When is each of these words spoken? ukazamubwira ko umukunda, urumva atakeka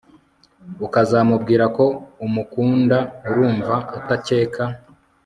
ukazamubwira 0.85 1.65
ko 1.75 1.85
umukunda, 2.25 2.97
urumva 3.29 3.75
atakeka 3.97 4.63